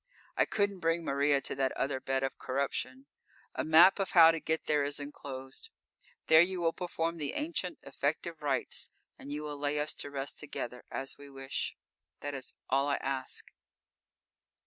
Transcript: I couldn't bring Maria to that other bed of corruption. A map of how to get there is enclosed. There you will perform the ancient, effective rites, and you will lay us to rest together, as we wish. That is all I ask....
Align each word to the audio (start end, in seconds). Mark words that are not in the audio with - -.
I 0.35 0.45
couldn't 0.45 0.79
bring 0.79 1.05
Maria 1.05 1.41
to 1.41 1.53
that 1.53 1.71
other 1.73 1.99
bed 1.99 2.23
of 2.23 2.39
corruption. 2.39 3.05
A 3.53 3.63
map 3.63 3.99
of 3.99 4.13
how 4.13 4.31
to 4.31 4.39
get 4.39 4.65
there 4.65 4.83
is 4.83 4.99
enclosed. 4.99 5.69
There 6.25 6.41
you 6.41 6.59
will 6.59 6.73
perform 6.73 7.17
the 7.17 7.33
ancient, 7.33 7.77
effective 7.83 8.41
rites, 8.41 8.89
and 9.19 9.31
you 9.31 9.43
will 9.43 9.59
lay 9.59 9.77
us 9.79 9.93
to 9.97 10.09
rest 10.09 10.39
together, 10.39 10.85
as 10.89 11.19
we 11.19 11.29
wish. 11.29 11.75
That 12.21 12.33
is 12.33 12.55
all 12.67 12.87
I 12.87 12.95
ask.... 12.95 13.51